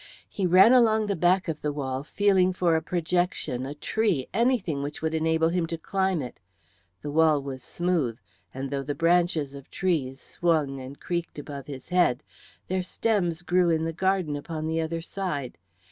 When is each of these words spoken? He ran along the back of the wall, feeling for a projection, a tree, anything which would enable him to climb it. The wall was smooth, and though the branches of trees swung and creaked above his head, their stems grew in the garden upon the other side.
He 0.27 0.47
ran 0.47 0.73
along 0.73 1.05
the 1.05 1.15
back 1.15 1.47
of 1.47 1.61
the 1.61 1.71
wall, 1.71 2.03
feeling 2.03 2.53
for 2.53 2.75
a 2.75 2.81
projection, 2.81 3.67
a 3.67 3.75
tree, 3.75 4.27
anything 4.33 4.81
which 4.81 4.99
would 5.03 5.13
enable 5.13 5.49
him 5.49 5.67
to 5.67 5.77
climb 5.77 6.23
it. 6.23 6.39
The 7.03 7.11
wall 7.11 7.39
was 7.39 7.61
smooth, 7.61 8.17
and 8.51 8.71
though 8.71 8.81
the 8.81 8.95
branches 8.95 9.53
of 9.53 9.69
trees 9.69 10.19
swung 10.19 10.79
and 10.79 10.99
creaked 10.99 11.37
above 11.37 11.67
his 11.67 11.89
head, 11.89 12.23
their 12.67 12.81
stems 12.81 13.43
grew 13.43 13.69
in 13.69 13.83
the 13.85 13.93
garden 13.93 14.35
upon 14.35 14.65
the 14.65 14.81
other 14.81 15.01
side. 15.01 15.59